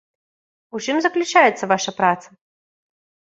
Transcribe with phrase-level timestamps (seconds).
[0.77, 2.29] У чым заключаецца ваша праца?